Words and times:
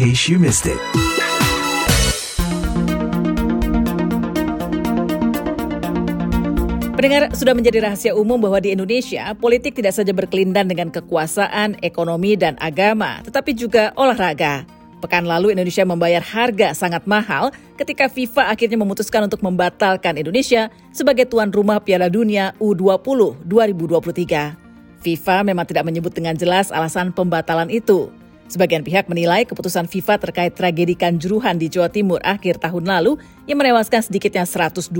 case 0.00 0.32
you 0.32 0.40
missed 0.40 0.64
it. 0.64 0.80
Pendengar, 6.96 7.32
sudah 7.36 7.52
menjadi 7.52 7.84
rahasia 7.84 8.16
umum 8.16 8.40
bahwa 8.40 8.64
di 8.64 8.72
Indonesia, 8.72 9.36
politik 9.36 9.76
tidak 9.76 9.92
saja 9.92 10.16
berkelindan 10.16 10.72
dengan 10.72 10.88
kekuasaan, 10.88 11.84
ekonomi, 11.84 12.32
dan 12.32 12.56
agama, 12.64 13.20
tetapi 13.28 13.52
juga 13.52 13.92
olahraga. 13.96 14.64
Pekan 15.04 15.28
lalu 15.28 15.52
Indonesia 15.52 15.84
membayar 15.84 16.24
harga 16.24 16.76
sangat 16.76 17.04
mahal 17.04 17.52
ketika 17.76 18.08
FIFA 18.08 18.52
akhirnya 18.52 18.80
memutuskan 18.80 19.28
untuk 19.28 19.40
membatalkan 19.44 20.16
Indonesia 20.16 20.68
sebagai 20.92 21.28
tuan 21.28 21.52
rumah 21.52 21.80
Piala 21.80 22.08
Dunia 22.08 22.52
U20 22.60 23.48
2023. 23.48 25.00
FIFA 25.00 25.36
memang 25.44 25.64
tidak 25.64 25.88
menyebut 25.88 26.12
dengan 26.12 26.36
jelas 26.36 26.68
alasan 26.68 27.16
pembatalan 27.16 27.72
itu. 27.72 28.12
Sebagian 28.50 28.82
pihak 28.82 29.06
menilai 29.06 29.46
keputusan 29.46 29.86
FIFA 29.86 30.18
terkait 30.18 30.58
tragedi 30.58 30.98
Kanjuruhan 30.98 31.54
di 31.54 31.70
Jawa 31.70 31.86
Timur 31.86 32.18
akhir 32.26 32.58
tahun 32.58 32.82
lalu 32.82 33.14
yang 33.46 33.62
menewaskan 33.62 34.02
sedikitnya 34.02 34.42
125 34.42 34.90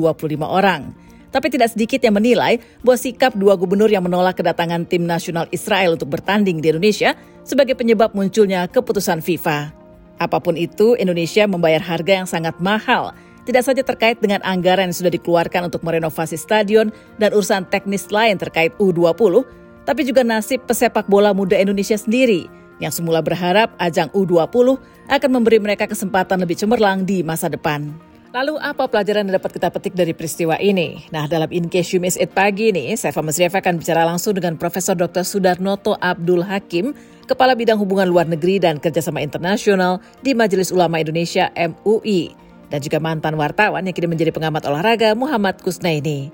orang. 0.47 0.95
Tapi 1.35 1.51
tidak 1.51 1.75
sedikit 1.75 1.99
yang 1.99 2.15
menilai 2.15 2.63
bahwa 2.87 2.95
sikap 2.95 3.35
dua 3.35 3.59
gubernur 3.59 3.91
yang 3.91 4.07
menolak 4.07 4.39
kedatangan 4.39 4.87
tim 4.87 5.03
nasional 5.03 5.51
Israel 5.51 5.99
untuk 5.99 6.15
bertanding 6.15 6.63
di 6.63 6.71
Indonesia 6.71 7.19
sebagai 7.43 7.75
penyebab 7.75 8.15
munculnya 8.15 8.71
keputusan 8.71 9.19
FIFA. 9.19 9.75
Apa 10.23 10.39
pun 10.39 10.55
itu, 10.55 10.95
Indonesia 10.95 11.43
membayar 11.51 11.83
harga 11.83 12.23
yang 12.23 12.29
sangat 12.31 12.55
mahal, 12.63 13.19
tidak 13.51 13.67
saja 13.67 13.83
terkait 13.83 14.23
dengan 14.23 14.39
anggaran 14.47 14.95
yang 14.95 14.99
sudah 14.99 15.11
dikeluarkan 15.11 15.67
untuk 15.67 15.83
merenovasi 15.83 16.39
stadion 16.39 16.95
dan 17.19 17.35
urusan 17.35 17.67
teknis 17.67 18.15
lain 18.15 18.39
terkait 18.39 18.71
U20, 18.79 19.43
tapi 19.83 20.07
juga 20.07 20.23
nasib 20.23 20.63
pesepak 20.71 21.11
bola 21.11 21.35
muda 21.35 21.59
Indonesia 21.59 21.99
sendiri 21.99 22.61
yang 22.81 22.91
semula 22.91 23.21
berharap 23.21 23.77
ajang 23.79 24.09
U20 24.17 24.81
akan 25.07 25.31
memberi 25.31 25.61
mereka 25.61 25.87
kesempatan 25.87 26.41
lebih 26.41 26.57
cemerlang 26.57 27.05
di 27.07 27.21
masa 27.21 27.47
depan. 27.47 28.11
Lalu 28.31 28.63
apa 28.63 28.87
pelajaran 28.87 29.27
yang 29.27 29.43
dapat 29.43 29.59
kita 29.59 29.75
petik 29.75 29.95
dari 29.99 30.15
peristiwa 30.15 30.55
ini? 30.63 31.03
Nah, 31.11 31.27
dalam 31.27 31.51
In 31.51 31.67
Case 31.67 31.91
You 31.91 31.99
Miss 31.99 32.15
It 32.15 32.31
pagi 32.31 32.71
ini, 32.71 32.95
saya 32.95 33.11
Mas 33.27 33.35
Rieva 33.43 33.59
akan 33.59 33.83
bicara 33.83 34.07
langsung 34.07 34.39
dengan 34.39 34.55
Profesor 34.55 34.95
Dr. 34.95 35.27
Sudarnoto 35.27 35.99
Abdul 35.99 36.47
Hakim, 36.47 36.95
Kepala 37.27 37.59
Bidang 37.59 37.83
Hubungan 37.83 38.07
Luar 38.07 38.31
Negeri 38.31 38.63
dan 38.63 38.79
Kerjasama 38.79 39.19
Internasional 39.19 39.99
di 40.23 40.39
Majelis 40.39 40.71
Ulama 40.71 41.03
Indonesia 41.03 41.51
MUI, 41.59 42.31
dan 42.71 42.79
juga 42.79 43.03
mantan 43.03 43.35
wartawan 43.35 43.83
yang 43.83 43.95
kini 43.99 44.07
menjadi 44.07 44.31
pengamat 44.31 44.63
olahraga 44.63 45.11
Muhammad 45.19 45.59
Kusnaini. 45.59 46.31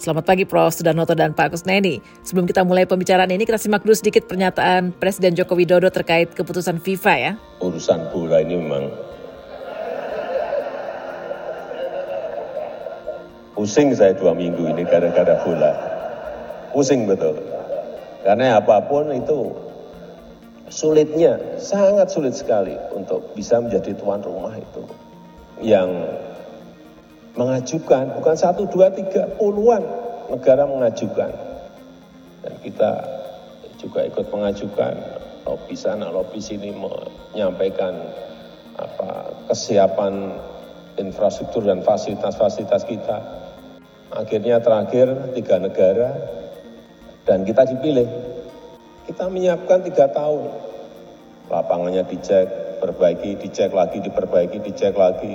Selamat 0.00 0.24
pagi 0.24 0.48
Prof. 0.48 0.72
Sudarnoto 0.72 1.12
dan 1.12 1.36
Pak 1.36 1.52
Kusnaini. 1.52 2.00
Sebelum 2.24 2.48
kita 2.48 2.64
mulai 2.64 2.88
pembicaraan 2.88 3.28
ini, 3.28 3.44
kita 3.44 3.60
simak 3.60 3.84
dulu 3.84 3.92
sedikit 3.92 4.24
pernyataan 4.24 4.96
Presiden 4.96 5.36
Joko 5.36 5.52
Widodo 5.52 5.92
terkait 5.92 6.32
keputusan 6.32 6.80
FIFA 6.80 7.14
ya. 7.20 7.32
Urusan 7.60 8.08
bola 8.08 8.40
ini 8.40 8.56
memang 8.56 8.88
Pusing 13.52 13.92
saya 13.92 14.16
dua 14.16 14.32
minggu 14.32 14.72
ini 14.72 14.88
gara-gara 14.88 15.36
bola. 15.44 15.72
Pusing 16.72 17.04
betul. 17.04 17.36
Karena 18.24 18.56
apa 18.56 18.80
pun 18.88 19.12
itu 19.12 19.52
sulitnya, 20.72 21.36
sangat 21.60 22.08
sulit 22.08 22.32
sekali 22.32 22.72
untuk 22.96 23.36
bisa 23.36 23.60
menjadi 23.60 23.92
tuan 24.00 24.24
rumah 24.24 24.56
itu. 24.56 24.80
Yang 25.60 25.92
mengajukan, 27.34 28.18
bukan 28.18 28.36
satu, 28.36 28.66
dua, 28.70 28.90
tiga, 28.94 29.26
puluhan 29.38 29.82
negara 30.30 30.66
mengajukan. 30.66 31.30
Dan 32.40 32.54
kita 32.64 32.90
juga 33.78 34.06
ikut 34.06 34.26
mengajukan, 34.30 34.94
lobby 35.46 35.74
sana, 35.76 36.08
lobby 36.08 36.40
sini 36.40 36.72
menyampaikan 36.72 37.96
apa, 38.78 39.34
kesiapan 39.50 40.34
infrastruktur 40.96 41.64
dan 41.64 41.80
fasilitas-fasilitas 41.80 42.84
kita 42.84 43.18
akhirnya 44.10 44.58
terakhir 44.58 45.32
tiga 45.38 45.62
negara 45.62 46.10
dan 47.24 47.46
kita 47.46 47.62
dipilih. 47.70 48.08
Kita 49.06 49.26
menyiapkan 49.26 49.86
tiga 49.86 50.10
tahun. 50.10 50.50
Lapangannya 51.50 52.06
dicek, 52.06 52.78
perbaiki, 52.78 53.34
dicek 53.42 53.74
lagi, 53.74 53.98
diperbaiki, 53.98 54.62
dicek 54.62 54.94
lagi. 54.94 55.34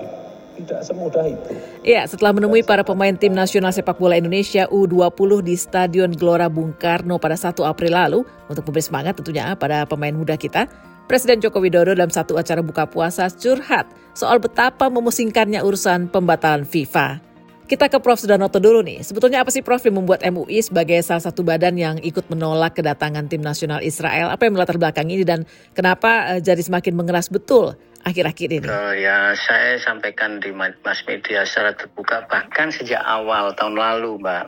Tidak 0.55 0.81
semudah 0.87 1.27
itu. 1.27 1.51
Ya, 1.83 2.07
setelah 2.07 2.31
menemui 2.31 2.63
para 2.63 2.87
pemain 2.87 3.11
tim 3.11 3.35
nasional 3.35 3.75
sepak 3.75 3.99
bola 3.99 4.15
Indonesia 4.15 4.65
U20 4.71 5.43
di 5.43 5.55
Stadion 5.59 6.15
Gelora 6.15 6.47
Bung 6.47 6.71
Karno 6.71 7.19
pada 7.19 7.35
1 7.35 7.59
April 7.67 7.91
lalu 7.91 8.19
untuk 8.47 8.63
memberi 8.63 8.83
semangat 8.83 9.19
tentunya 9.19 9.51
pada 9.59 9.83
pemain 9.83 10.15
muda 10.15 10.39
kita, 10.39 10.71
Presiden 11.05 11.37
Joko 11.43 11.61
Widodo 11.61 11.93
dalam 11.93 12.09
satu 12.09 12.39
acara 12.39 12.65
buka 12.65 12.89
puasa 12.89 13.29
curhat 13.29 13.85
soal 14.17 14.41
betapa 14.41 14.89
memusingkannya 14.89 15.61
urusan 15.61 16.09
pembatalan 16.09 16.65
FIFA. 16.65 17.34
Kita 17.65 17.89
ke 17.89 17.97
Prof. 17.97 18.21
Sudarnoto 18.21 18.61
dulu 18.61 18.85
nih. 18.85 19.01
Sebetulnya 19.01 19.41
apa 19.41 19.49
sih 19.49 19.65
Prof 19.65 19.81
yang 19.81 19.97
membuat 19.97 20.21
MUI 20.21 20.61
sebagai 20.61 21.01
salah 21.01 21.25
satu 21.25 21.41
badan 21.41 21.73
yang 21.73 21.97
ikut 21.97 22.29
menolak 22.29 22.77
kedatangan 22.77 23.25
tim 23.25 23.41
nasional 23.41 23.81
Israel? 23.81 24.29
Apa 24.29 24.45
yang 24.45 24.53
melatar 24.53 24.77
belakang 24.77 25.09
ini 25.09 25.25
dan 25.25 25.49
kenapa 25.73 26.37
uh, 26.37 26.39
jadi 26.39 26.61
semakin 26.61 26.93
mengeras 26.93 27.25
betul 27.33 27.73
akhir-akhir 28.05 28.49
ini? 28.61 28.69
Uh, 28.69 28.93
ya 28.93 29.33
saya 29.33 29.81
sampaikan 29.81 30.37
di 30.37 30.53
mass 30.53 31.01
media 31.09 31.41
secara 31.41 31.73
terbuka 31.73 32.29
bahkan 32.29 32.69
sejak 32.69 33.01
awal 33.01 33.49
tahun 33.57 33.81
lalu 33.81 34.21
Mbak. 34.21 34.45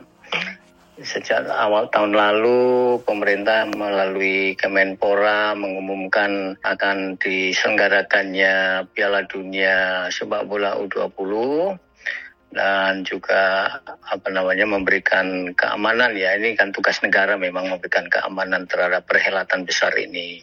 Sejak 1.02 1.50
awal 1.50 1.90
tahun 1.90 2.14
lalu 2.14 2.98
pemerintah 3.02 3.66
melalui 3.74 4.54
Kemenpora 4.54 5.58
mengumumkan 5.58 6.54
akan 6.62 7.18
diselenggarakannya 7.18 8.86
Piala 8.94 9.26
Dunia 9.26 10.06
Sepak 10.10 10.46
Bola 10.46 10.78
U20 10.78 11.87
dan 12.48 13.04
juga 13.04 13.68
apa 13.84 14.28
namanya 14.32 14.64
memberikan 14.64 15.52
keamanan 15.52 16.16
ya 16.16 16.32
ini 16.40 16.56
kan 16.56 16.72
tugas 16.72 16.98
negara 17.04 17.36
memang 17.36 17.68
memberikan 17.68 18.08
keamanan 18.08 18.64
terhadap 18.64 19.04
perhelatan 19.04 19.68
besar 19.68 19.92
ini. 20.00 20.40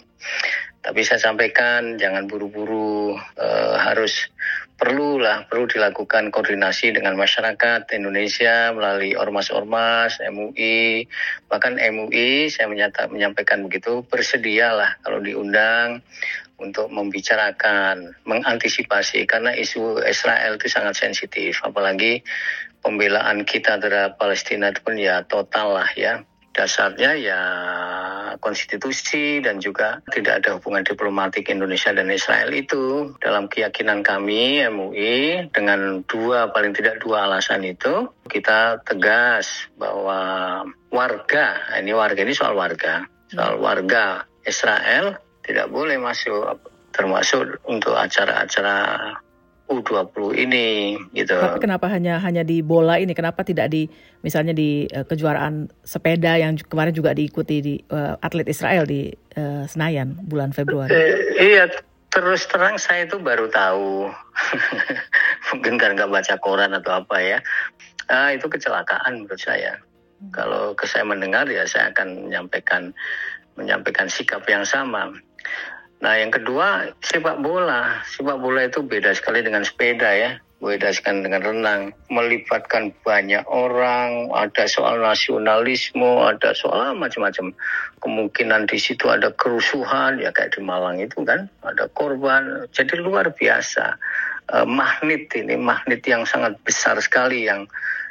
Tapi 0.85 1.01
saya 1.01 1.17
sampaikan 1.17 1.97
jangan 1.97 2.29
buru-buru 2.29 3.17
uh, 3.17 3.75
harus 3.81 4.29
perlulah 4.75 5.47
perlu 5.47 5.65
dilakukan 5.71 6.29
koordinasi 6.35 6.91
dengan 6.91 7.15
masyarakat 7.15 7.87
Indonesia 7.95 8.75
melalui 8.75 9.15
ormas-ormas 9.15 10.19
MUI 10.19 11.07
bahkan 11.47 11.79
MUI 11.79 12.51
saya 12.51 12.67
menyata, 12.67 13.07
menyampaikan 13.07 13.63
begitu 13.63 14.03
bersedialah 14.07 14.99
kalau 14.99 15.23
diundang 15.23 16.03
untuk 16.55 16.87
membicarakan, 16.87 18.15
mengantisipasi 18.23 19.27
karena 19.27 19.51
isu 19.51 19.99
Israel 20.07 20.55
itu 20.55 20.71
sangat 20.71 20.95
sensitif, 20.95 21.59
apalagi 21.59 22.23
pembelaan 22.79 23.43
kita 23.43 23.75
terhadap 23.75 24.15
Palestina 24.15 24.71
itu 24.71 24.79
pun 24.79 24.95
ya 24.95 25.27
total 25.27 25.83
lah 25.83 25.89
ya. 25.99 26.23
Dasarnya 26.55 27.11
ya 27.19 27.41
konstitusi 28.39 29.43
dan 29.43 29.59
juga 29.59 29.99
tidak 30.15 30.39
ada 30.39 30.49
hubungan 30.55 30.87
diplomatik 30.87 31.51
Indonesia 31.51 31.91
dan 31.91 32.07
Israel 32.07 32.55
itu. 32.55 33.11
Dalam 33.19 33.51
keyakinan 33.51 34.07
kami 34.07 34.63
MUI 34.71 35.51
dengan 35.51 35.99
dua 36.07 36.55
paling 36.55 36.71
tidak 36.71 37.03
dua 37.03 37.27
alasan 37.27 37.67
itu 37.67 38.07
kita 38.31 38.79
tegas 38.87 39.67
bahwa 39.75 40.63
warga 40.95 41.59
ini 41.75 41.91
warga 41.91 42.23
ini 42.23 42.31
soal 42.31 42.55
warga. 42.55 43.03
Soal 43.27 43.59
warga 43.59 44.23
Israel 44.47 45.19
tidak 45.43 45.67
boleh 45.67 45.99
masuk 45.99 46.71
termasuk 46.95 47.59
untuk 47.67 47.99
acara-acara 47.99 49.11
U20 49.65 50.37
ini 50.37 50.93
gitu. 51.17 51.33
Tapi 51.33 51.57
kenapa 51.57 51.89
hanya 51.89 52.21
hanya 52.21 52.45
di 52.45 52.61
bola 52.61 53.01
ini? 53.01 53.17
Kenapa 53.17 53.41
tidak 53.41 53.73
di 53.73 53.89
misalnya 54.21 54.53
di 54.53 54.85
uh, 54.93 55.01
kejuaraan 55.01 55.73
sepeda 55.81 56.37
yang 56.37 56.53
kemarin 56.69 56.93
juga 56.93 57.17
diikuti 57.17 57.65
di 57.65 57.75
uh, 57.89 58.13
atlet 58.21 58.45
Israel 58.45 58.85
di 58.85 59.09
uh, 59.37 59.65
Senayan 59.65 60.21
bulan 60.21 60.53
Februari? 60.53 60.93
Eh, 60.93 61.13
iya, 61.41 61.65
terus 62.13 62.45
terang 62.45 62.77
saya 62.77 63.09
itu 63.09 63.17
baru 63.17 63.49
tahu. 63.49 64.13
Mungkin 65.57 65.81
karena 65.81 66.05
nggak 66.05 66.13
baca 66.13 66.35
koran 66.37 66.77
atau 66.77 67.01
apa 67.01 67.17
ya. 67.17 67.39
Uh, 68.05 68.37
itu 68.37 68.45
kecelakaan 68.45 69.25
menurut 69.25 69.41
saya. 69.41 69.81
Hmm. 70.21 70.29
Kalau 70.29 70.77
ke 70.77 70.85
saya 70.85 71.09
mendengar 71.09 71.49
ya 71.49 71.65
saya 71.65 71.89
akan 71.89 72.29
menyampaikan 72.29 72.93
menyampaikan 73.57 74.05
sikap 74.13 74.45
yang 74.45 74.61
sama. 74.61 75.09
Nah, 76.03 76.19
yang 76.19 76.31
kedua, 76.33 76.91
sepak 76.99 77.39
bola. 77.39 78.03
Sepak 78.03 78.37
bola 78.41 78.67
itu 78.67 78.83
beda 78.83 79.15
sekali 79.15 79.39
dengan 79.39 79.63
sepeda 79.63 80.11
ya. 80.11 80.31
Beda 80.59 80.91
sekali 80.91 81.23
dengan 81.23 81.43
renang. 81.43 81.81
Melibatkan 82.11 82.91
banyak 83.05 83.43
orang, 83.47 84.31
ada 84.33 84.65
soal 84.65 84.99
nasionalisme, 84.99 86.25
ada 86.25 86.51
soal 86.57 86.95
macam-macam. 86.97 87.55
Kemungkinan 88.03 88.67
di 88.67 88.79
situ 88.79 89.07
ada 89.07 89.31
kerusuhan, 89.35 90.19
ya 90.19 90.31
kayak 90.35 90.57
di 90.57 90.61
Malang 90.63 90.99
itu 90.99 91.21
kan, 91.23 91.47
ada 91.63 91.87
korban. 91.91 92.67
Jadi 92.71 92.99
luar 92.99 93.31
biasa. 93.31 93.95
Uh, 94.45 94.61
magnet 94.61 95.25
ini, 95.33 95.57
magnet 95.57 96.05
yang 96.05 96.21
sangat 96.21 96.53
besar 96.61 97.01
sekali 97.01 97.49
yang 97.49 97.65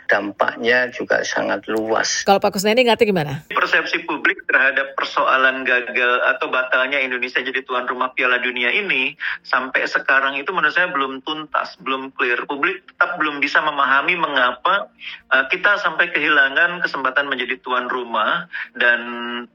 dampaknya 0.06 0.92
juga 0.92 1.24
sangat 1.24 1.64
luas. 1.68 2.22
Kalau 2.22 2.40
Pak 2.40 2.56
Kusneni 2.56 2.84
ngerti 2.84 3.08
gimana? 3.08 3.44
Persepsi 3.48 4.04
publik 4.04 4.44
terhadap 4.48 4.94
persoalan 4.94 5.64
gagal 5.64 6.12
atau 6.36 6.46
batalnya 6.52 7.00
Indonesia 7.00 7.40
jadi 7.40 7.64
tuan 7.64 7.88
rumah 7.88 8.12
Piala 8.12 8.38
Dunia 8.38 8.70
ini 8.70 9.16
sampai 9.42 9.88
sekarang 9.88 10.38
itu 10.38 10.52
menurut 10.52 10.74
saya 10.76 10.92
belum 10.92 11.24
tuntas, 11.24 11.76
belum 11.80 12.12
clear. 12.14 12.46
Publik 12.46 12.84
tetap 12.86 13.16
belum 13.18 13.40
bisa 13.40 13.64
memahami 13.64 14.14
mengapa 14.14 14.92
uh, 15.32 15.44
kita 15.48 15.80
sampai 15.80 16.12
kehilangan 16.12 16.84
kesempatan 16.84 17.26
menjadi 17.26 17.58
tuan 17.64 17.88
rumah 17.88 18.46
dan 18.76 19.00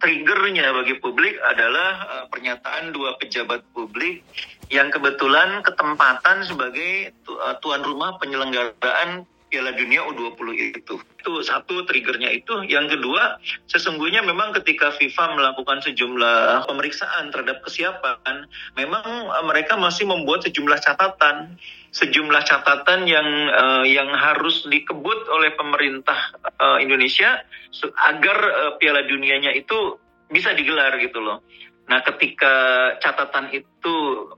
triggernya 0.02 0.74
bagi 0.74 0.98
publik 0.98 1.38
adalah 1.46 1.92
uh, 2.06 2.26
pernyataan 2.28 2.92
dua 2.92 3.16
pejabat 3.22 3.62
publik 3.72 4.26
yang 4.70 4.94
kebetulan 4.94 5.66
ketempatan 5.66 6.46
sebagai 6.46 7.14
uh, 7.30 7.58
tuan 7.62 7.82
rumah 7.82 8.18
penyelenggaraan 8.22 9.26
Piala 9.50 9.74
Dunia 9.74 10.06
U20 10.06 10.78
itu. 10.78 10.96
Itu 11.02 11.32
satu 11.42 11.84
triggernya 11.84 12.30
itu. 12.32 12.64
Yang 12.70 12.98
kedua, 12.98 13.42
sesungguhnya 13.66 14.22
memang 14.22 14.54
ketika 14.62 14.94
FIFA 14.94 15.36
melakukan 15.36 15.82
sejumlah 15.82 16.70
pemeriksaan 16.70 17.34
terhadap 17.34 17.66
kesiapan, 17.66 18.46
memang 18.78 19.04
uh, 19.04 19.44
mereka 19.44 19.76
masih 19.76 20.06
membuat 20.06 20.46
sejumlah 20.46 20.78
catatan, 20.80 21.58
sejumlah 21.90 22.46
catatan 22.46 23.10
yang 23.10 23.28
uh, 23.50 23.84
yang 23.84 24.14
harus 24.14 24.70
dikebut 24.70 25.20
oleh 25.34 25.58
pemerintah 25.58 26.38
uh, 26.62 26.78
Indonesia 26.78 27.42
agar 28.06 28.38
uh, 28.38 28.72
Piala 28.78 29.04
Dunianya 29.10 29.58
itu 29.58 29.98
bisa 30.30 30.54
digelar 30.54 30.94
gitu 31.02 31.20
loh. 31.20 31.42
Nah, 31.90 32.06
ketika 32.06 32.54
catatan 33.02 33.50
itu 33.50 33.96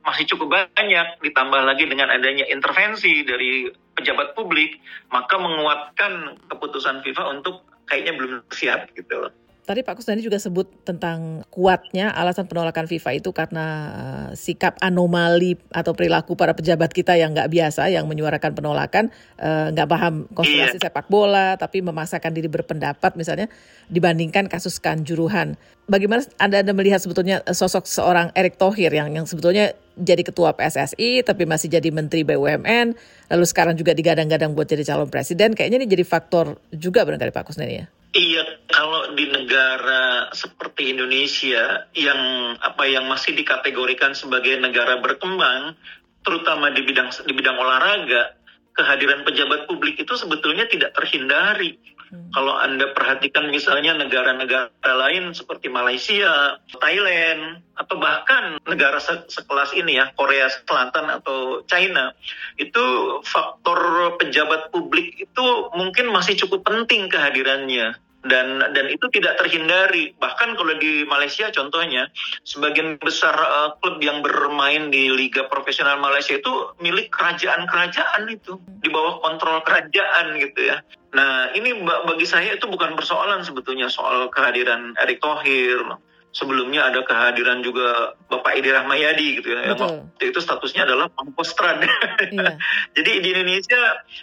masih 0.07 0.23
cukup 0.23 0.71
banyak, 0.71 1.19
ditambah 1.19 1.61
lagi 1.67 1.83
dengan 1.83 2.07
adanya 2.07 2.47
intervensi 2.47 3.27
dari 3.27 3.67
pejabat 3.91 4.39
publik, 4.39 4.79
maka 5.11 5.35
menguatkan 5.35 6.39
keputusan 6.47 7.03
FIFA 7.03 7.23
untuk 7.35 7.67
kayaknya 7.83 8.15
belum 8.15 8.47
siap 8.55 8.95
gitu 8.95 9.27
loh. 9.27 9.35
Tadi 9.61 9.85
Pak 9.85 10.01
Kusnadi 10.01 10.25
juga 10.25 10.41
sebut 10.41 10.65
tentang 10.81 11.45
kuatnya 11.53 12.09
alasan 12.09 12.49
penolakan 12.49 12.89
FIFA 12.89 13.21
itu 13.21 13.29
karena 13.29 13.65
uh, 13.93 14.29
sikap 14.33 14.73
anomali 14.81 15.53
atau 15.69 15.93
perilaku 15.93 16.33
para 16.33 16.57
pejabat 16.57 16.89
kita 16.89 17.13
yang 17.13 17.37
nggak 17.37 17.45
biasa, 17.45 17.85
yang 17.93 18.09
menyuarakan 18.09 18.57
penolakan, 18.57 19.13
uh, 19.37 19.69
nggak 19.69 19.85
paham 19.85 20.25
konstelasi 20.33 20.81
iya. 20.81 20.83
sepak 20.89 21.05
bola, 21.13 21.61
tapi 21.61 21.85
memaksakan 21.85 22.33
diri 22.33 22.49
berpendapat 22.49 23.13
misalnya 23.13 23.53
dibandingkan 23.85 24.49
kasus 24.49 24.81
kanjuruhan. 24.81 25.53
Bagaimana 25.85 26.25
Anda, 26.41 26.65
Anda 26.65 26.73
melihat 26.73 27.05
sebetulnya 27.05 27.45
sosok 27.45 27.85
seorang 27.85 28.33
Erick 28.33 28.57
Thohir 28.57 28.89
yang 28.89 29.13
yang 29.13 29.29
sebetulnya 29.29 29.77
jadi 29.93 30.25
ketua 30.25 30.57
PSSI 30.57 31.21
tapi 31.21 31.45
masih 31.45 31.69
jadi 31.69 31.93
menteri 31.93 32.25
BUMN, 32.25 32.97
lalu 33.29 33.45
sekarang 33.45 33.77
juga 33.77 33.93
digadang-gadang 33.93 34.57
buat 34.57 34.65
jadi 34.65 34.81
calon 34.89 35.13
presiden, 35.13 35.53
kayaknya 35.53 35.85
ini 35.85 35.87
jadi 35.87 36.01
faktor 36.01 36.57
juga 36.73 37.05
barangkali 37.05 37.29
Pak 37.29 37.45
Kusnadi 37.45 37.85
ya? 37.85 38.00
Iya, 38.11 38.67
kalau 38.67 39.15
di 39.15 39.23
negara 39.31 40.35
seperti 40.35 40.91
Indonesia 40.91 41.87
yang 41.95 42.19
apa 42.59 42.83
yang 42.83 43.07
masih 43.07 43.31
dikategorikan 43.31 44.11
sebagai 44.11 44.59
negara 44.59 44.99
berkembang, 44.99 45.79
terutama 46.19 46.75
di 46.75 46.83
bidang 46.83 47.07
di 47.23 47.31
bidang 47.31 47.55
olahraga, 47.55 48.35
kehadiran 48.75 49.23
pejabat 49.23 49.63
publik 49.63 49.95
itu 49.95 50.11
sebetulnya 50.19 50.67
tidak 50.67 50.91
terhindari. 50.91 51.79
Hmm. 52.11 52.27
Kalau 52.35 52.59
Anda 52.59 52.91
perhatikan 52.91 53.47
misalnya 53.47 53.95
negara-negara 53.95 54.67
lain 54.83 55.31
seperti 55.31 55.71
Malaysia, 55.71 56.59
Thailand, 56.75 57.63
atau 57.79 57.95
bahkan 57.95 58.59
negara 58.67 58.99
se 58.99 59.31
sekelas 59.31 59.71
ini 59.79 59.95
ya, 59.95 60.11
Korea 60.11 60.51
Selatan 60.51 61.07
atau 61.07 61.63
China, 61.71 62.11
itu 62.59 62.83
faktor 63.23 63.79
pejabat 64.19 64.75
publik 64.75 65.23
itu 65.23 65.45
mungkin 65.71 66.11
masih 66.11 66.35
cukup 66.35 66.67
penting 66.67 67.07
kehadirannya 67.07 67.95
dan 68.21 68.61
dan 68.73 68.85
itu 68.89 69.09
tidak 69.09 69.41
terhindari. 69.41 70.13
Bahkan 70.17 70.53
kalau 70.53 70.73
di 70.77 71.05
Malaysia 71.09 71.49
contohnya 71.49 72.09
sebagian 72.45 73.01
besar 73.01 73.33
uh, 73.33 73.73
klub 73.81 73.97
yang 74.01 74.21
bermain 74.21 74.93
di 74.93 75.09
liga 75.09 75.49
profesional 75.49 75.97
Malaysia 75.97 76.37
itu 76.37 76.73
milik 76.77 77.09
kerajaan-kerajaan 77.09 78.29
itu. 78.29 78.61
Di 78.81 78.89
bawah 78.93 79.21
kontrol 79.25 79.65
kerajaan 79.65 80.37
gitu 80.37 80.69
ya. 80.69 80.85
Nah 81.17 81.49
ini 81.57 81.81
bagi 81.83 82.29
saya 82.29 82.55
itu 82.55 82.69
bukan 82.69 82.93
persoalan 82.93 83.41
sebetulnya 83.41 83.89
soal 83.89 84.29
kehadiran 84.29 84.93
Erick 85.01 85.19
Thohir 85.19 85.97
sebelumnya 86.31 86.87
ada 86.87 87.03
kehadiran 87.03 87.59
juga 87.63 88.15
Bapak 88.31 88.55
Edi 88.55 88.71
Rahmayadi 88.71 89.27
gitu 89.39 89.47
ya. 89.51 89.75
Betul. 89.75 90.07
Itu 90.19 90.39
statusnya 90.39 90.87
adalah 90.87 91.11
pangkostrat. 91.11 91.83
Iya. 92.31 92.55
Jadi 92.95 93.11
di 93.19 93.29
Indonesia 93.35 93.81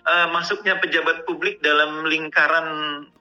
uh, 0.08 0.26
masuknya 0.32 0.80
pejabat 0.80 1.28
publik 1.28 1.60
dalam 1.60 2.08
lingkaran 2.08 2.66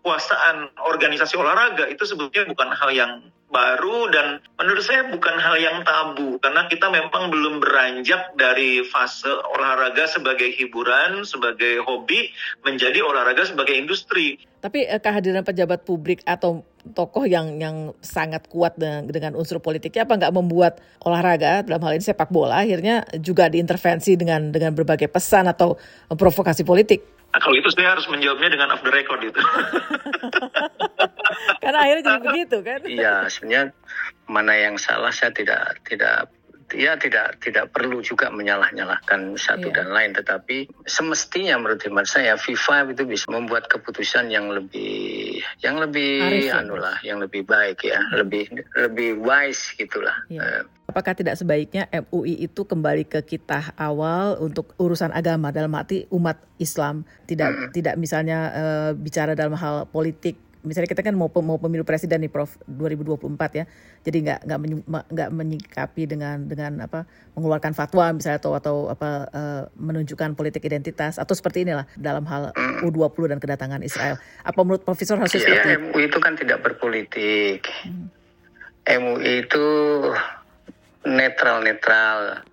kekuasaan 0.07 0.71
organisasi 0.87 1.35
olahraga 1.35 1.83
itu 1.91 2.07
sebetulnya 2.07 2.47
bukan 2.47 2.71
hal 2.71 2.95
yang 2.95 3.11
baru 3.51 4.07
dan 4.07 4.39
menurut 4.55 4.83
saya 4.83 5.07
bukan 5.11 5.35
hal 5.35 5.59
yang 5.59 5.83
tabu 5.83 6.39
karena 6.39 6.67
kita 6.71 6.87
memang 6.87 7.27
belum 7.27 7.59
beranjak 7.59 8.35
dari 8.39 8.87
fase 8.87 9.27
olahraga 9.27 10.07
sebagai 10.07 10.47
hiburan, 10.55 11.27
sebagai 11.27 11.83
hobi 11.83 12.31
menjadi 12.63 13.03
olahraga 13.03 13.43
sebagai 13.47 13.75
industri. 13.75 14.39
Tapi 14.63 14.87
eh, 14.87 14.99
kehadiran 14.99 15.43
pejabat 15.43 15.83
publik 15.83 16.23
atau 16.23 16.63
tokoh 16.91 17.27
yang 17.27 17.59
yang 17.59 17.91
sangat 17.99 18.47
kuat 18.51 18.75
dengan, 18.75 19.07
dengan 19.07 19.31
unsur 19.35 19.59
politiknya 19.63 20.05
apa 20.05 20.19
nggak 20.19 20.33
membuat 20.35 20.79
olahraga 21.03 21.63
dalam 21.63 21.81
hal 21.83 21.97
ini 21.97 22.03
sepak 22.03 22.29
bola 22.31 22.63
akhirnya 22.63 23.07
juga 23.19 23.47
diintervensi 23.51 24.15
dengan 24.19 24.51
dengan 24.51 24.75
berbagai 24.75 25.07
pesan 25.11 25.49
atau 25.49 25.75
provokasi 26.11 26.63
politik? 26.67 27.17
Nah, 27.27 27.39
kalau 27.43 27.59
itu 27.59 27.69
saya 27.75 27.93
harus 27.93 28.07
menjawabnya 28.07 28.49
dengan 28.49 28.67
off 28.71 28.81
the 28.81 28.91
record 28.91 29.19
itu. 29.21 29.41
Karena 31.63 31.79
akhirnya 31.83 32.03
jadi 32.07 32.21
begitu 32.23 32.57
kan? 32.63 32.79
Iya, 32.87 33.13
sebenarnya 33.27 33.63
mana 34.31 34.53
yang 34.55 34.75
salah 34.79 35.11
saya 35.11 35.35
tidak 35.35 35.83
tidak 35.83 36.31
ya 36.75 36.99
tidak 36.99 37.39
tidak 37.39 37.71
perlu 37.71 38.03
juga 38.03 38.27
menyalah-nyalahkan 38.27 39.39
satu 39.39 39.71
yeah. 39.71 39.75
dan 39.79 39.87
lain 39.95 40.11
tetapi 40.11 40.67
semestinya 40.83 41.55
menurut 41.55 41.79
hemat 41.79 42.07
saya 42.07 42.35
FIFA 42.35 42.91
itu 42.91 43.03
bisa 43.07 43.25
membuat 43.31 43.71
keputusan 43.71 44.27
yang 44.27 44.51
lebih 44.51 45.39
yang 45.63 45.79
lebih 45.79 46.51
ya, 46.51 46.59
anulah 46.59 46.99
yang 47.07 47.23
lebih 47.23 47.47
baik 47.47 47.87
ya 47.87 47.99
hmm. 47.99 48.19
lebih 48.19 48.43
lebih 48.75 49.09
wise 49.19 49.71
gitulah 49.79 50.15
yeah. 50.27 50.63
uh, 50.63 50.75
Apakah 50.87 51.19
tidak 51.19 51.35
sebaiknya 51.35 51.91
MUI 51.91 52.47
itu 52.47 52.63
kembali 52.63 53.11
ke 53.11 53.19
kita 53.19 53.75
awal 53.75 54.39
untuk 54.39 54.71
urusan 54.79 55.11
agama 55.11 55.51
dalam 55.51 55.75
arti 55.75 56.07
umat 56.15 56.39
Islam 56.63 57.03
tidak 57.27 57.51
-hmm. 57.51 57.69
tidak 57.75 57.95
misalnya 57.99 58.39
uh, 58.55 58.91
bicara 58.95 59.35
dalam 59.35 59.59
hal 59.59 59.83
politik 59.91 60.39
misalnya 60.65 60.89
kita 60.89 61.03
kan 61.05 61.13
mau 61.13 61.29
mau 61.29 61.57
pemilu 61.61 61.85
presiden 61.85 62.23
nih 62.25 62.31
Prof 62.31 62.57
2024 62.65 63.59
ya. 63.59 63.65
Jadi 64.01 64.17
nggak 64.25 64.39
nggak 64.47 64.59
nggak 65.13 65.29
menyikapi 65.31 66.03
dengan 66.09 66.47
dengan 66.47 66.83
apa 66.83 67.05
mengeluarkan 67.37 67.77
fatwa 67.77 68.13
misalnya 68.15 68.39
atau 68.41 68.53
atau 68.57 68.75
apa 68.89 69.09
uh, 69.29 69.63
menunjukkan 69.77 70.33
politik 70.33 70.65
identitas 70.65 71.21
atau 71.21 71.33
seperti 71.37 71.67
inilah 71.67 71.85
dalam 71.93 72.25
hal 72.25 72.55
U20 72.81 73.37
dan 73.37 73.39
kedatangan 73.41 73.81
Israel. 73.85 74.17
Apa 74.41 74.59
menurut 74.65 74.81
Profesor 74.81 75.19
harus 75.21 75.33
ya, 75.35 75.43
seperti 75.43 75.57
itu? 75.57 75.69
MUI 75.91 76.03
itu 76.09 76.19
kan 76.21 76.33
tidak 76.39 76.59
berpolitik. 76.65 77.61
Hmm. 77.85 78.09
MUI 78.87 79.45
itu 79.45 79.65
netral-netral. 81.03 82.43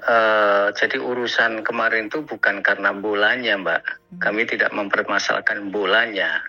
Uh, 0.00 0.72
jadi 0.80 0.96
urusan 0.96 1.60
kemarin 1.60 2.08
itu 2.08 2.24
bukan 2.24 2.64
karena 2.64 2.88
bolanya, 2.96 3.60
Mbak. 3.60 3.82
Hmm. 3.84 4.20
Kami 4.24 4.48
tidak 4.48 4.72
mempermasalahkan 4.72 5.68
bolanya 5.68 6.40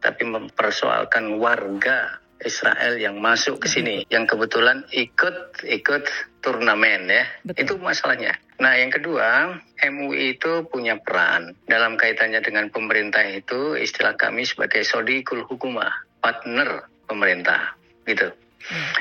tapi 0.00 0.26
mempersoalkan 0.26 1.38
warga 1.38 2.20
Israel 2.40 2.96
yang 2.96 3.20
masuk 3.20 3.60
ke 3.60 3.68
sini, 3.68 3.96
yang 4.08 4.24
kebetulan 4.24 4.84
ikut 4.96 5.60
ikut 5.60 6.04
turnamen 6.40 7.12
ya, 7.12 7.24
Betul. 7.44 7.60
itu 7.60 7.72
masalahnya. 7.76 8.32
Nah 8.60 8.76
yang 8.76 8.88
kedua, 8.92 9.60
MUI 9.76 10.40
itu 10.40 10.64
punya 10.68 10.96
peran 11.00 11.52
dalam 11.68 12.00
kaitannya 12.00 12.40
dengan 12.40 12.72
pemerintah 12.72 13.24
itu 13.28 13.76
istilah 13.76 14.16
kami 14.16 14.48
sebagai 14.48 14.84
sodikul 14.84 15.44
hukumah, 15.44 15.92
partner 16.24 16.88
pemerintah, 17.04 17.76
gitu. 18.08 18.32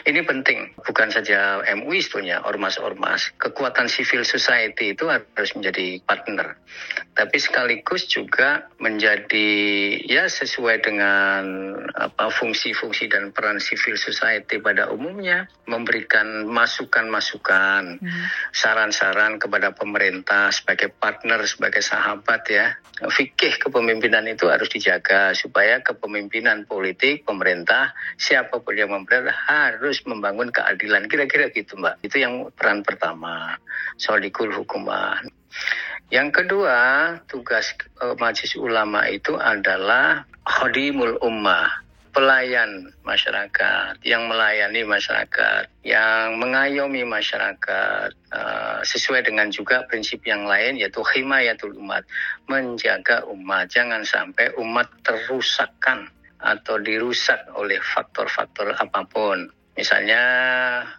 Ini 0.07 0.23
penting, 0.23 0.71
bukan 0.81 1.11
saja 1.11 1.61
MUI 1.75 1.99
sebetulnya, 1.99 2.41
ormas-ormas. 2.47 3.35
Kekuatan 3.35 3.91
civil 3.91 4.23
society 4.23 4.95
itu 4.95 5.11
harus 5.11 5.51
menjadi 5.53 5.99
partner. 6.07 6.55
Tapi 7.13 7.37
sekaligus 7.37 8.07
juga 8.07 8.71
menjadi 8.79 9.51
ya 10.07 10.31
sesuai 10.31 10.77
dengan 10.79 11.43
apa 11.91 12.31
fungsi-fungsi 12.31 13.11
dan 13.11 13.35
peran 13.35 13.59
civil 13.59 13.99
society 13.99 14.63
pada 14.63 14.87
umumnya 14.87 15.51
memberikan 15.67 16.47
masukan-masukan, 16.47 17.99
hmm. 17.99 18.25
saran-saran 18.55 19.37
kepada 19.37 19.75
pemerintah 19.75 20.49
sebagai 20.55 20.95
partner, 20.95 21.43
sebagai 21.43 21.83
sahabat 21.83 22.41
ya. 22.47 22.79
Fikih 22.99 23.59
kepemimpinan 23.59 24.23
itu 24.31 24.47
harus 24.47 24.71
dijaga 24.71 25.35
supaya 25.35 25.83
kepemimpinan 25.83 26.63
politik 26.63 27.27
pemerintah 27.27 27.91
siapa 28.15 28.63
pun 28.63 28.75
yang 28.75 28.91
memerintah 28.95 29.35
harus 29.49 30.05
membangun 30.05 30.53
keadilan. 30.53 31.09
Kira-kira 31.09 31.49
gitu 31.49 31.73
Mbak. 31.81 32.05
Itu 32.05 32.21
yang 32.21 32.53
peran 32.53 32.85
pertama. 32.85 33.57
Soal 33.97 34.21
dikul 34.21 34.53
hukumah. 34.53 35.17
Yang 36.13 36.41
kedua, 36.41 36.77
tugas 37.25 37.73
uh, 38.01 38.13
majelis 38.17 38.57
ulama 38.57 39.05
itu 39.09 39.37
adalah 39.37 40.25
khodimul 40.41 41.21
ummah, 41.21 41.69
pelayan 42.09 42.89
masyarakat, 43.05 44.01
yang 44.01 44.25
melayani 44.25 44.81
masyarakat, 44.89 45.69
yang 45.85 46.41
mengayomi 46.41 47.05
masyarakat, 47.05 48.09
uh, 48.33 48.81
sesuai 48.81 49.21
dengan 49.29 49.53
juga 49.53 49.85
prinsip 49.85 50.25
yang 50.25 50.49
lain 50.49 50.81
yaitu 50.81 51.05
himayatul 51.13 51.77
umat, 51.77 52.01
menjaga 52.49 53.21
umat, 53.29 53.69
jangan 53.69 54.01
sampai 54.01 54.49
umat 54.57 54.89
terusakkan 55.05 56.09
atau 56.39 56.79
dirusak 56.79 57.51
oleh 57.59 57.79
faktor-faktor 57.83 58.75
apa 58.79 59.03
pun. 59.05 59.51
Misalnya 59.79 60.23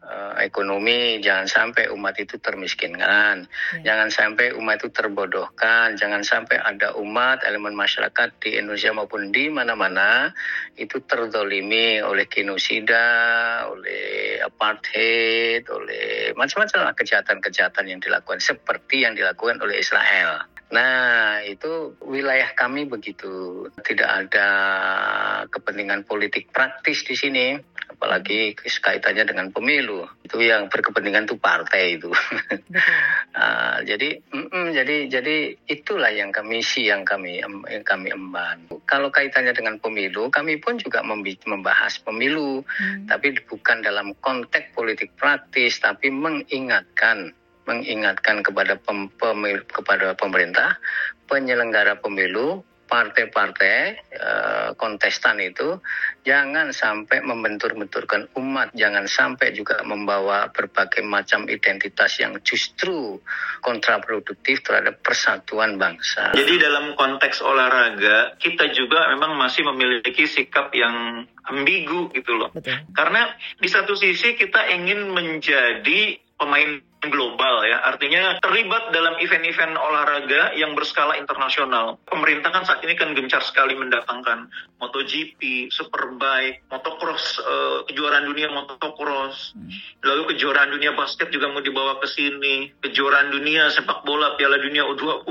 eh, 0.01 0.49
ekonomi, 0.49 1.21
jangan 1.21 1.45
sampai 1.45 1.93
umat 1.93 2.17
itu 2.17 2.41
termiskinkan, 2.41 3.45
hmm. 3.45 3.85
jangan 3.85 4.09
sampai 4.09 4.57
umat 4.57 4.81
itu 4.81 4.89
terbodohkan, 4.89 6.01
jangan 6.01 6.25
sampai 6.25 6.57
ada 6.57 6.97
umat 6.97 7.45
elemen 7.45 7.77
masyarakat 7.77 8.41
di 8.41 8.57
Indonesia 8.57 8.97
maupun 8.97 9.29
di 9.29 9.53
mana-mana 9.53 10.33
itu 10.81 10.97
terdolimi 11.05 12.01
oleh 12.01 12.25
genosida, 12.25 13.05
oleh 13.69 14.41
apartheid, 14.49 15.69
oleh 15.69 16.33
macam-macam 16.33 16.97
kejahatan-kejahatan 16.97 17.85
yang 17.85 18.01
dilakukan 18.01 18.41
seperti 18.41 19.05
yang 19.05 19.13
dilakukan 19.13 19.61
oleh 19.61 19.77
Israel. 19.77 20.49
Nah, 20.71 21.43
itu 21.43 21.99
wilayah 22.07 22.55
kami 22.55 22.87
begitu. 22.87 23.67
Tidak 23.83 24.07
ada 24.07 24.49
kepentingan 25.51 26.07
politik 26.07 26.55
praktis 26.55 27.03
di 27.03 27.19
sini, 27.19 27.59
apalagi 27.91 28.55
kaitannya 28.55 29.27
dengan 29.27 29.51
pemilu. 29.51 30.07
Itu 30.23 30.39
yang 30.39 30.71
berkepentingan 30.71 31.27
itu 31.27 31.37
partai 31.43 31.99
itu. 31.99 32.15
nah, 33.35 33.83
jadi, 33.91 34.23
mm 34.31 34.47
-mm, 34.47 34.67
jadi, 34.71 34.97
jadi 35.11 35.37
itulah 35.67 36.15
yang 36.15 36.31
kami 36.31 36.63
si 36.63 36.87
yang 36.87 37.03
kami 37.03 37.43
yang 37.43 37.83
kami 37.83 38.15
emban. 38.15 38.71
Kalau 38.87 39.11
kaitannya 39.11 39.51
dengan 39.51 39.83
pemilu, 39.83 40.31
kami 40.31 40.63
pun 40.63 40.79
juga 40.79 41.03
membahas 41.03 41.99
pemilu, 41.99 42.63
hmm. 42.63 43.11
tapi 43.11 43.35
bukan 43.43 43.83
dalam 43.83 44.15
konteks 44.23 44.71
politik 44.71 45.11
praktis, 45.19 45.83
tapi 45.83 46.15
mengingatkan 46.15 47.35
mengingatkan 47.71 48.43
kepada 48.43 48.75
pem, 48.75 49.07
pemil, 49.15 49.63
kepada 49.71 50.19
pemerintah 50.19 50.75
penyelenggara 51.31 52.03
pemilu 52.03 52.67
partai-partai 52.91 53.79
uh, 54.19 54.69
kontestan 54.75 55.39
itu 55.39 55.79
jangan 56.27 56.75
sampai 56.75 57.23
membentur-benturkan 57.23 58.35
umat, 58.35 58.75
jangan 58.75 59.07
sampai 59.07 59.55
juga 59.55 59.79
membawa 59.87 60.51
berbagai 60.51 61.07
macam 61.07 61.47
identitas 61.47 62.19
yang 62.19 62.35
justru 62.43 63.23
kontraproduktif 63.63 64.67
terhadap 64.67 64.99
persatuan 65.07 65.79
bangsa. 65.79 66.35
Jadi 66.35 66.59
dalam 66.59 66.99
konteks 66.99 67.39
olahraga 67.47 68.35
kita 68.43 68.75
juga 68.75 69.07
memang 69.15 69.39
masih 69.39 69.63
memiliki 69.71 70.27
sikap 70.27 70.75
yang 70.75 71.31
ambigu 71.47 72.11
gitu 72.11 72.35
loh. 72.35 72.51
Betul. 72.51 72.75
Karena 72.91 73.31
di 73.63 73.71
satu 73.71 73.95
sisi 73.95 74.35
kita 74.35 74.67
ingin 74.67 75.15
menjadi 75.15 76.19
pemain 76.41 76.81
global 77.01 77.65
ya, 77.65 77.81
artinya 77.85 78.41
terlibat 78.41 78.93
dalam 78.93 79.17
event-event 79.21 79.77
olahraga 79.77 80.53
yang 80.57 80.73
berskala 80.73 81.17
internasional. 81.17 82.01
Pemerintah 82.09 82.53
kan 82.53 82.65
saat 82.65 82.81
ini 82.85 82.97
kan 82.97 83.13
gencar 83.17 83.41
sekali 83.45 83.77
mendatangkan 83.77 84.49
MotoGP, 84.81 85.73
Superbike, 85.73 86.65
motocross, 86.73 87.41
uh, 87.41 87.85
kejuaraan 87.89 88.29
dunia 88.29 88.49
motocross, 88.53 89.57
hmm. 89.57 90.05
lalu 90.05 90.37
kejuaraan 90.37 90.73
dunia 90.73 90.93
basket 90.97 91.29
juga 91.29 91.53
mau 91.53 91.65
dibawa 91.65 92.01
ke 92.01 92.09
sini, 92.09 92.73
kejuaraan 92.81 93.33
dunia 93.33 93.69
sepak 93.73 94.05
bola 94.05 94.37
Piala 94.37 94.61
Dunia 94.61 94.85
U20, 94.89 95.29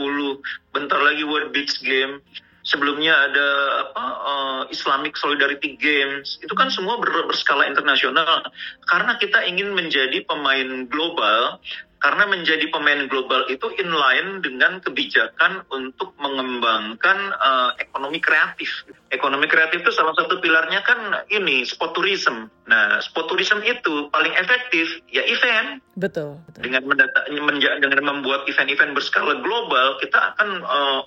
bentar 0.73 1.01
lagi 1.01 1.25
World 1.25 1.53
Beach 1.53 1.81
Game 1.81 2.21
sebelumnya 2.69 3.15
ada 3.15 3.47
apa 3.87 4.05
uh, 4.05 4.48
Islamic 4.69 5.17
Solidarity 5.17 5.75
Games 5.75 6.39
itu 6.39 6.53
kan 6.55 6.69
semua 6.71 6.97
ber, 6.97 7.29
berskala 7.29 7.67
internasional 7.67 8.49
karena 8.87 9.17
kita 9.17 9.45
ingin 9.45 9.73
menjadi 9.75 10.23
pemain 10.25 10.87
global 10.87 11.59
karena 11.99 12.31
menjadi 12.31 12.63
pemain 12.71 13.11
global 13.11 13.43
itu 13.51 13.67
inline 13.75 14.39
dengan 14.39 14.79
kebijakan 14.79 15.67
untuk 15.67 16.15
mengembangkan 16.15 17.35
uh, 17.35 17.71
ekonomi 17.75 18.23
kreatif. 18.23 18.87
Ekonomi 19.11 19.51
kreatif 19.51 19.83
itu 19.83 19.91
salah 19.91 20.15
satu 20.15 20.39
pilarnya 20.39 20.79
kan 20.87 21.27
ini 21.27 21.67
sport 21.67 21.91
tourism. 21.91 22.47
Nah, 22.71 23.03
sport 23.03 23.27
tourism 23.27 23.59
itu 23.67 24.07
paling 24.15 24.31
efektif 24.31 25.03
ya 25.11 25.27
event. 25.27 25.83
Betul. 25.99 26.39
betul. 26.47 26.61
Dengan 26.63 26.87
mendata, 26.87 27.19
dengan 27.27 28.03
membuat 28.15 28.47
event-event 28.47 28.95
berskala 28.95 29.43
global, 29.43 29.99
kita 29.99 30.19
akan 30.33 30.49
uh, 30.63 31.01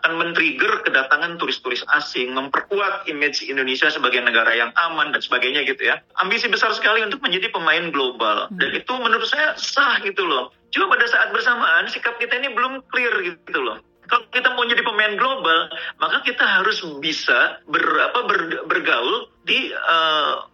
akan 0.00 0.16
men-trigger 0.16 0.80
kedatangan 0.82 1.36
turis-turis 1.36 1.84
asing, 1.92 2.32
memperkuat 2.32 3.04
image 3.06 3.44
Indonesia 3.44 3.92
sebagai 3.92 4.24
negara 4.24 4.56
yang 4.56 4.72
aman 4.74 5.12
dan 5.12 5.20
sebagainya 5.20 5.68
gitu 5.68 5.92
ya. 5.92 6.00
Ambisi 6.16 6.48
besar 6.48 6.72
sekali 6.72 7.04
untuk 7.04 7.20
menjadi 7.20 7.52
pemain 7.52 7.92
global. 7.92 8.48
Hmm. 8.48 8.56
Dan 8.56 8.80
itu 8.80 8.92
menurut 8.96 9.28
saya 9.28 9.52
sah 9.60 10.00
gitu 10.00 10.24
loh. 10.24 10.56
Cuma 10.72 10.88
pada 10.88 11.04
saat 11.04 11.28
bersamaan 11.36 11.86
sikap 11.92 12.16
kita 12.16 12.40
ini 12.40 12.56
belum 12.56 12.80
clear 12.88 13.12
gitu 13.20 13.60
loh. 13.60 13.78
Kalau 14.10 14.26
kita 14.34 14.50
mau 14.58 14.66
jadi 14.66 14.82
pemain 14.82 15.14
global, 15.14 15.70
maka 16.02 16.18
kita 16.26 16.42
harus 16.42 16.82
bisa 16.98 17.62
ber, 17.70 17.84
apa, 18.10 18.26
ber, 18.26 18.66
bergaul 18.66 19.30
di 19.46 19.70
uh, 19.70 20.50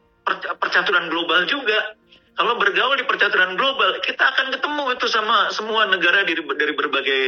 percaturan 0.61 1.09
global 1.09 1.49
juga. 1.49 1.97
Kalau 2.37 2.61
bergaul 2.61 3.01
di 3.01 3.09
percaturan 3.09 3.57
global, 3.57 3.97
kita 4.05 4.21
akan 4.21 4.53
ketemu 4.53 4.85
itu 4.93 5.09
sama 5.09 5.49
semua 5.57 5.89
negara 5.89 6.21
dari, 6.29 6.37
dari 6.37 6.73
berbagai 6.77 7.21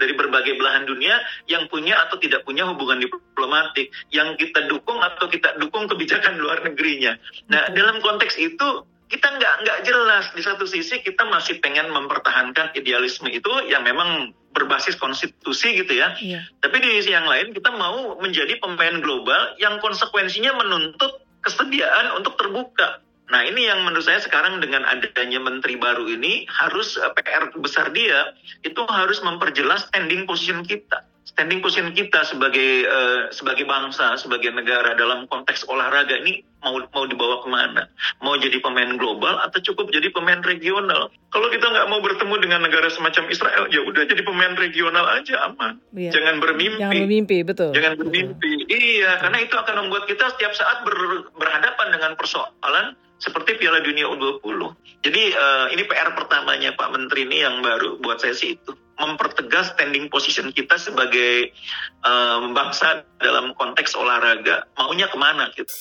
dari 0.00 0.16
berbagai 0.16 0.56
belahan 0.56 0.88
dunia 0.88 1.20
yang 1.46 1.68
punya 1.68 2.00
atau 2.08 2.16
tidak 2.16 2.48
punya 2.48 2.64
hubungan 2.64 2.98
diplomatik, 3.04 3.92
yang 4.08 4.34
kita 4.40 4.64
dukung 4.66 4.98
atau 5.04 5.28
kita 5.28 5.60
dukung 5.60 5.86
kebijakan 5.86 6.40
luar 6.40 6.64
negerinya. 6.64 7.20
Nah, 7.52 7.68
dalam 7.76 8.00
konteks 8.00 8.40
itu 8.40 8.88
kita 9.10 9.26
nggak 9.26 9.54
nggak 9.66 9.78
jelas 9.82 10.24
di 10.38 10.42
satu 10.42 10.64
sisi 10.70 11.02
kita 11.02 11.26
masih 11.26 11.58
pengen 11.58 11.90
mempertahankan 11.90 12.70
idealisme 12.78 13.26
itu 13.26 13.50
yang 13.66 13.82
memang 13.82 14.30
berbasis 14.54 14.94
konstitusi 14.98 15.82
gitu 15.82 15.98
ya. 15.98 16.14
Iya. 16.18 16.46
Tapi 16.62 16.78
di 16.78 16.88
sisi 16.98 17.10
yang 17.10 17.26
lain 17.26 17.50
kita 17.50 17.74
mau 17.74 18.18
menjadi 18.22 18.58
pemain 18.62 19.02
global 19.02 19.58
yang 19.58 19.82
konsekuensinya 19.82 20.54
menuntut 20.62 21.26
kesediaan 21.42 22.14
untuk 22.18 22.38
terbuka. 22.38 23.02
Nah 23.30 23.46
ini 23.46 23.70
yang 23.70 23.86
menurut 23.86 24.02
saya 24.06 24.18
sekarang 24.18 24.58
dengan 24.58 24.82
adanya 24.82 25.38
menteri 25.38 25.78
baru 25.78 26.06
ini 26.10 26.50
harus 26.50 26.98
eh, 26.98 27.10
PR 27.14 27.54
besar 27.58 27.94
dia 27.94 28.34
itu 28.66 28.82
harus 28.90 29.22
memperjelas 29.22 29.86
standing 29.86 30.26
position 30.26 30.66
kita 30.66 31.09
standing 31.24 31.60
position 31.60 31.92
kita 31.92 32.24
sebagai 32.26 32.84
uh, 32.88 33.20
sebagai 33.30 33.64
bangsa, 33.68 34.16
sebagai 34.16 34.50
negara 34.52 34.96
dalam 34.96 35.28
konteks 35.28 35.68
olahraga 35.68 36.16
ini 36.20 36.42
mau 36.60 36.76
mau 36.92 37.04
dibawa 37.08 37.40
ke 37.44 37.48
mana? 37.48 37.82
Mau 38.20 38.36
jadi 38.36 38.60
pemain 38.60 38.88
global 39.00 39.40
atau 39.44 39.58
cukup 39.60 39.92
jadi 39.92 40.12
pemain 40.12 40.40
regional? 40.44 41.08
Kalau 41.32 41.48
kita 41.48 41.64
nggak 41.64 41.88
mau 41.88 42.00
bertemu 42.04 42.34
dengan 42.44 42.60
negara 42.64 42.88
semacam 42.92 43.24
Israel, 43.32 43.64
ya 43.72 43.80
udah 43.84 44.04
jadi 44.04 44.22
pemain 44.24 44.52
regional 44.56 45.06
aja 45.16 45.48
aman. 45.48 45.80
Iya. 45.96 46.12
Jangan 46.12 46.36
bermimpi. 46.42 46.80
Jangan 46.80 46.96
bermimpi, 47.00 47.38
betul. 47.46 47.70
Jangan 47.72 47.94
bermimpi. 47.96 48.52
Betul. 48.64 48.76
Iya, 48.76 49.10
karena 49.24 49.38
itu 49.40 49.54
akan 49.56 49.74
membuat 49.86 50.04
kita 50.08 50.24
setiap 50.36 50.52
saat 50.52 50.84
ber, 50.84 50.96
berhadapan 51.36 51.88
dengan 51.96 52.12
persoalan 52.16 52.96
seperti 53.20 53.60
Piala 53.60 53.84
Dunia 53.84 54.08
U20. 54.08 54.60
Jadi 55.04 55.22
uh, 55.36 55.66
ini 55.72 55.84
PR 55.84 56.16
pertamanya 56.16 56.72
Pak 56.72 56.88
Menteri 56.92 57.28
ini 57.28 57.44
yang 57.44 57.60
baru 57.60 58.00
buat 58.00 58.20
saya 58.20 58.32
sih 58.32 58.56
itu 58.56 58.72
mempertegas 59.00 59.72
standing 59.72 60.12
position 60.12 60.52
kita 60.52 60.76
sebagai 60.76 61.56
um, 62.04 62.52
bangsa 62.52 63.08
dalam 63.16 63.56
konteks 63.56 63.96
olahraga 63.96 64.68
maunya 64.76 65.08
ke 65.08 65.16
mana 65.16 65.48
gitu. 65.56 65.72